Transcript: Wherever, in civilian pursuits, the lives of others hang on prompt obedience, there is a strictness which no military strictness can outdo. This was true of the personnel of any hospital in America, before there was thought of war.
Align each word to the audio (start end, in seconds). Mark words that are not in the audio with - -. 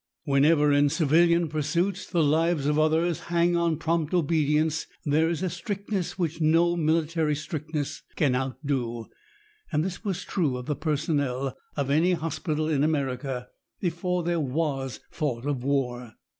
Wherever, 0.23 0.71
in 0.71 0.89
civilian 0.89 1.47
pursuits, 1.47 2.07
the 2.07 2.23
lives 2.23 2.65
of 2.65 2.79
others 2.79 3.19
hang 3.29 3.55
on 3.55 3.77
prompt 3.77 4.15
obedience, 4.15 4.87
there 5.05 5.29
is 5.29 5.43
a 5.43 5.47
strictness 5.51 6.17
which 6.17 6.41
no 6.41 6.75
military 6.75 7.35
strictness 7.35 8.01
can 8.15 8.33
outdo. 8.35 9.05
This 9.71 10.03
was 10.03 10.23
true 10.23 10.57
of 10.57 10.65
the 10.65 10.75
personnel 10.75 11.55
of 11.77 11.91
any 11.91 12.13
hospital 12.13 12.67
in 12.67 12.83
America, 12.83 13.49
before 13.79 14.23
there 14.23 14.39
was 14.39 15.01
thought 15.11 15.45
of 15.45 15.63
war. 15.63 16.15